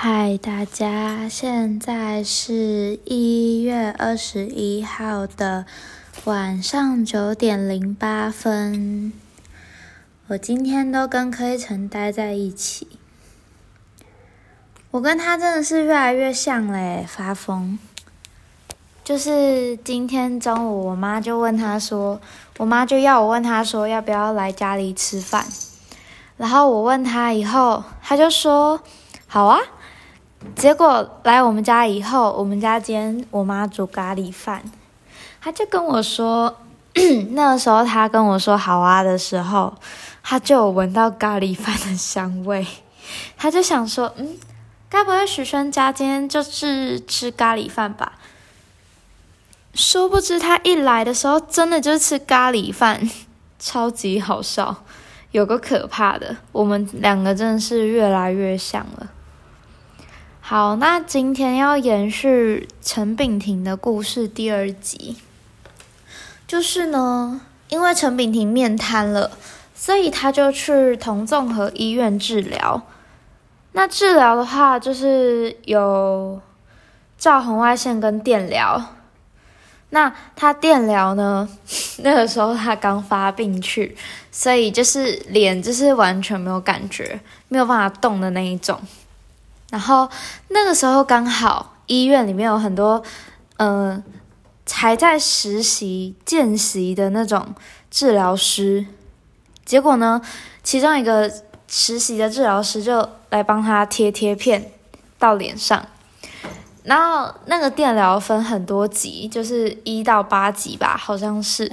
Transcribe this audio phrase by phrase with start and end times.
[0.00, 5.66] 嗨，大家，现在是一月二十一号的
[6.22, 9.12] 晚上九点零八分。
[10.28, 12.86] 我今天都跟柯一成待在一起，
[14.92, 17.76] 我跟他真的是越来越像嘞，发疯。
[19.02, 22.20] 就是今天中午，我妈就问他说，
[22.58, 25.44] 我妈就要我问他说要不要来家里吃饭，
[26.36, 28.80] 然后我问他以后，他就说
[29.26, 29.58] 好啊。
[30.54, 34.62] 结果来我们家以后，我们家今天我妈煮咖喱饭，
[35.40, 36.56] 他就跟我说，
[37.30, 39.74] 那时候他跟我说好啊的时候，
[40.22, 42.66] 他就有闻到咖喱饭的香味，
[43.36, 44.36] 他就想说，嗯，
[44.88, 48.12] 该不会许轩家今天就是吃咖喱饭吧？
[49.74, 53.08] 殊不知他一来的时候，真的就是吃咖喱饭，
[53.58, 54.74] 超级好笑，
[55.30, 59.08] 有个可怕的，我们两个真的是越来越像了。
[60.50, 65.18] 好，那今天要延续陈炳廷的故事第二集，
[66.46, 69.30] 就是呢，因为陈炳廷面瘫了，
[69.74, 72.80] 所以他就去同综合医院治疗。
[73.72, 76.40] 那治疗的话，就是有
[77.18, 78.82] 照红外线跟电疗。
[79.90, 81.46] 那他电疗呢，
[82.02, 83.94] 那个时候他刚发病去，
[84.32, 88.80] 所以就是脸就是完全没有感觉，没有办法动的那一种。
[89.70, 90.08] 然后
[90.48, 93.02] 那个时候刚好医院里面有很多，
[93.58, 94.02] 嗯，
[94.70, 97.54] 还在实习见习的那种
[97.90, 98.86] 治疗师，
[99.66, 100.22] 结果呢，
[100.62, 101.30] 其中一个
[101.66, 104.72] 实习的治疗师就来帮他贴贴片
[105.18, 105.86] 到脸上，
[106.84, 111.70] 然后那个电疗分很多级，就是一到八级吧，好像是，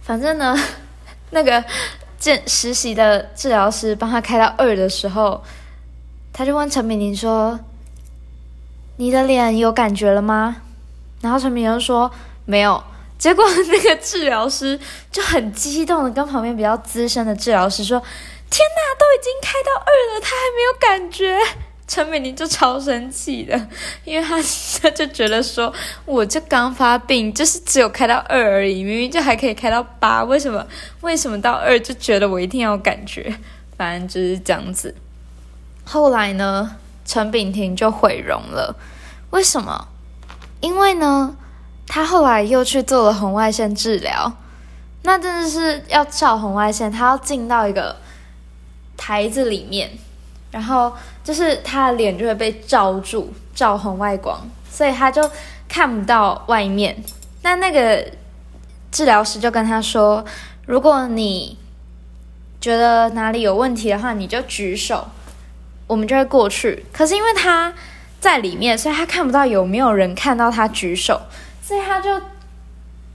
[0.00, 0.56] 反正呢，
[1.30, 1.64] 那个
[2.20, 5.42] 见实习的治疗师帮他开到二的时候。
[6.32, 7.60] 他就问陈敏玲说
[8.96, 10.56] ：“你的脸有感觉了吗？”
[11.20, 12.10] 然后陈敏玲说
[12.46, 12.82] ：“没有。”
[13.18, 14.80] 结果那个治疗师
[15.12, 18.00] 就很激动的跟旁边比较资深的治疗师说
[18.50, 21.38] ：“天哪，都已经开到二了，他还没有感觉。
[21.86, 23.68] ”陈美玲就超生气的，
[24.04, 24.42] 因为他
[24.80, 25.72] 他就觉得说
[26.06, 30.66] ：“我就刚发病，就是只有开到二而已，明明就还可以开到八，为什么
[31.02, 33.32] 为什么到二就觉得我一定要感觉？
[33.76, 34.94] 反正就是这样子。”
[35.84, 38.76] 后来呢，陈炳廷就毁容了。
[39.30, 39.88] 为什么？
[40.60, 41.36] 因为呢，
[41.86, 44.32] 他后来又去做了红外线治疗。
[45.02, 47.96] 那真的是要照红外线，他要进到一个
[48.96, 49.90] 台子里面，
[50.52, 50.92] 然后
[51.24, 54.38] 就是他的脸就会被罩住，照红外光，
[54.70, 55.28] 所以他就
[55.68, 57.02] 看不到外面。
[57.42, 58.06] 那那个
[58.92, 60.24] 治疗师就跟他说
[60.66, 61.58] ：“如果你
[62.60, 65.08] 觉得哪里有问题的话，你就举手。”
[65.92, 67.70] 我们就会过去，可是因为他
[68.18, 71.20] 在里面，所以他看不到有没有人看到他举手，
[71.60, 72.18] 所以他就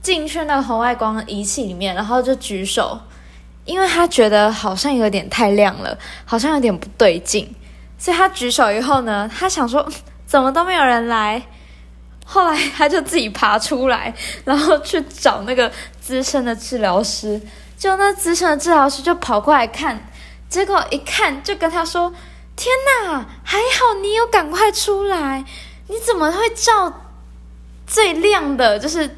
[0.00, 3.00] 进去那个红外光仪器里面，然后就举手，
[3.64, 7.52] 因为他觉得好像有点太亮了，好像有点不对劲，
[7.98, 9.84] 所以他举手以后呢，他想说
[10.24, 11.42] 怎么都没有人来，
[12.24, 15.68] 后来他就自己爬出来，然后去找那个
[16.00, 17.42] 资深的治疗师，
[17.76, 19.98] 就那资深的治疗师就跑过来看，
[20.48, 22.14] 结果一看就跟他说。
[22.58, 22.74] 天
[23.06, 25.44] 哪，还好你有赶快出来！
[25.86, 26.92] 你怎么会照
[27.86, 29.08] 最亮的，就是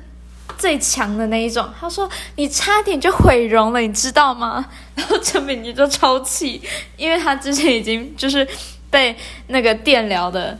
[0.58, 1.66] 最强的那一种？
[1.80, 2.06] 他说
[2.36, 4.66] 你差点就毁容了，你知道吗？
[4.94, 6.60] 然后陈敏妮就超气，
[6.98, 8.46] 因为他之前已经就是
[8.90, 10.58] 被那个电疗的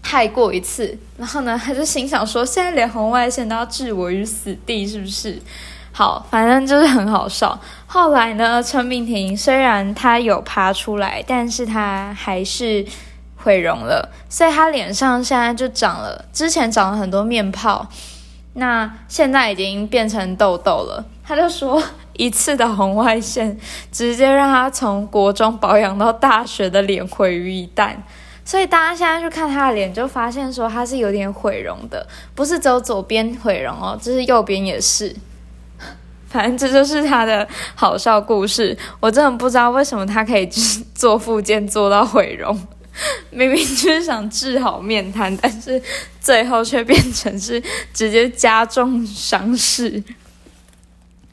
[0.00, 5.38] 害过一次，然后呢，他就心想说，现在连红外线都要置我于死地，是不是？
[5.92, 7.58] 好，反正就是很好笑。
[7.86, 12.86] 后来呢，陈炳婷虽然她有爬出来，但是她还是
[13.36, 17.86] 毁容了，所以她脸上现在就长了，之前长了很多面泡，
[18.54, 21.04] 那现在已经变成痘痘了。
[21.24, 21.82] 他就说，
[22.14, 23.58] 一次的红外线
[23.92, 27.94] 直接让他从国中保养到大学的脸毁于一旦，
[28.44, 35.14] 所以大家现在去看他的脸，就发现说他是有点毁容的，不是只有左边毁容哦，就是右边也是。
[36.28, 40.46] 反正这就是他的好笑故事，我真的不知道为什么他可以
[40.94, 42.54] 做复健做到毁容，
[43.30, 45.80] 明明就是想治好面瘫，但是
[46.20, 47.62] 最后却变成是
[47.94, 50.02] 直接加重伤势。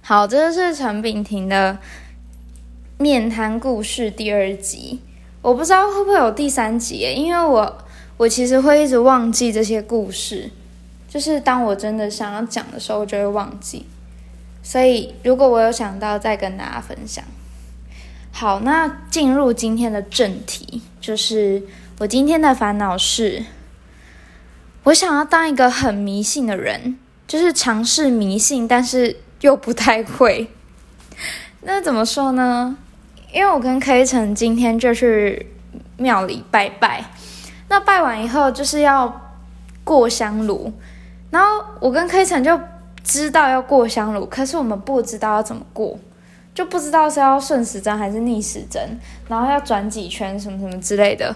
[0.02, 1.78] 好，这就是陈炳廷的
[2.98, 5.02] 面瘫故事第二集，
[5.42, 7.78] 我不知道会不会有第三集，因为我
[8.16, 10.50] 我其实会一直忘记这些故事，
[11.10, 13.86] 就是当我真的想要讲的时候，我就会忘记。
[14.68, 17.24] 所以，如果我有想到，再跟大家分享。
[18.32, 21.62] 好，那进入今天的正题，就是
[22.00, 23.46] 我今天的烦恼是，
[24.86, 26.98] 我想要当一个很迷信的人，
[27.28, 30.50] 就是尝试迷信，但是又不太会。
[31.62, 32.76] 那怎么说呢？
[33.32, 35.52] 因为我跟 K 城今天就去
[35.98, 37.06] 庙里拜拜，
[37.70, 39.38] 那拜完以后就是要
[39.84, 40.74] 过香炉，
[41.30, 42.60] 然后我跟 K 城就
[43.06, 45.98] 知道要过香炉，可是我们不知道要怎么过。
[46.54, 48.82] 就不知道是要顺时针还是逆时针，
[49.28, 51.36] 然后要转几圈什么什么之类的，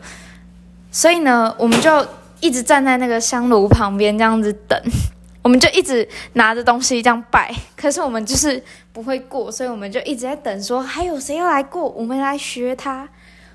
[0.91, 2.07] 所以呢，我们就
[2.39, 4.81] 一直站在那个香炉旁边这样子等，
[5.43, 8.63] 我们就一直拿着东西这样拜，可是我们就是
[8.93, 13.05] 不会过，所以我们就一直在等，说还有谁要来过，我们来学他。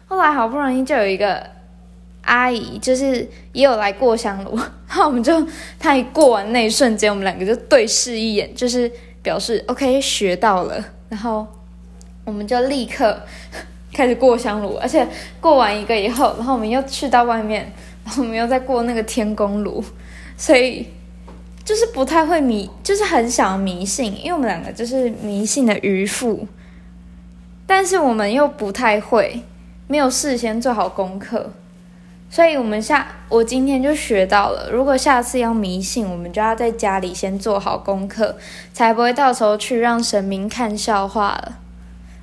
[0.07, 1.43] 后来好不容易就有一个
[2.25, 4.57] 阿姨，就是也有来过香炉，
[4.89, 5.47] 然后我们就
[5.79, 8.91] 她一过完那一瞬间，我们两个就对视一眼，就是
[9.23, 10.85] 表示 OK 学到了。
[11.09, 11.47] 然后
[12.25, 13.21] 我们就立刻
[13.93, 15.07] 开始过香炉，而且
[15.41, 17.73] 过完一个以后，然后我们又去到外面，
[18.05, 19.85] 然后我们又在过那个天宫炉，
[20.37, 20.89] 所以
[21.65, 26.49] 就是不太会迷，就是很想迷信，因为我们两个就是迷信的渔夫，
[27.67, 29.43] 但是我们又不太会，
[29.87, 31.53] 没有事先做好功课。
[32.31, 38.37] 所以，我们下我今天就学到了，如果下次要迷信，我们就要在家里先做好功课，
[38.73, 41.59] 才不会到时候去让神明看笑话了。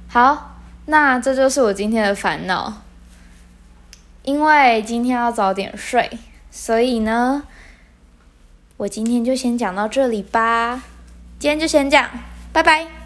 [0.07, 0.57] 好，
[0.87, 2.81] 那这就是我今天的烦恼。
[4.23, 6.19] 因为今天要早点睡，
[6.51, 7.43] 所以呢，
[8.77, 10.83] 我今天就先讲到这里吧。
[11.39, 12.07] 今天就先这样，
[12.51, 13.00] 拜拜。